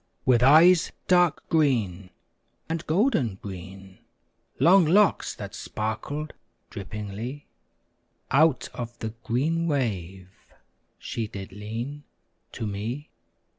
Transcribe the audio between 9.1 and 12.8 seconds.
green wave she did lean To